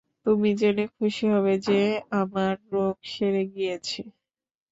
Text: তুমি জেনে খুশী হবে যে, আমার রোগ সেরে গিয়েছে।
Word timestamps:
তুমি 0.25 0.49
জেনে 0.59 0.85
খুশী 0.95 1.25
হবে 1.33 1.53
যে, 1.67 1.79
আমার 2.21 2.53
রোগ 2.71 2.95
সেরে 3.11 3.43
গিয়েছে। 3.53 4.01